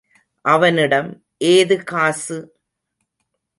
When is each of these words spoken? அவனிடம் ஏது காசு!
அவனிடம் 0.45 1.09
ஏது 1.47 1.75
காசு! 1.83 2.39